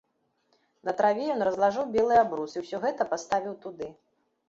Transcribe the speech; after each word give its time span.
На 0.89 0.95
траве 1.01 1.27
ён 1.35 1.45
разлажыў 1.49 1.85
белы 1.99 2.19
абрус 2.25 2.51
і 2.59 2.67
ўсё 2.67 2.77
гэта 2.89 3.11
паставіў 3.15 3.53
туды. 3.69 3.97